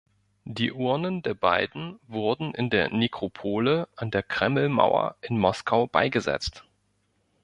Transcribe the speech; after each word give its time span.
Die 0.45 0.71
Urnen 0.71 1.21
der 1.21 1.35
beiden 1.35 1.99
wurden 2.07 2.55
in 2.55 2.71
der 2.71 2.89
Nekropole 2.89 3.87
an 3.95 4.09
der 4.09 4.23
Kremlmauer 4.23 5.15
in 5.21 5.37
Moskau 5.37 5.85
beigesetzt. 5.85 6.63